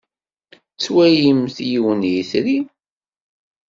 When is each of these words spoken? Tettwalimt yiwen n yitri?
Tettwalimt 0.73 1.55
yiwen 1.69 1.99
n 2.05 2.09
yitri? 2.11 2.57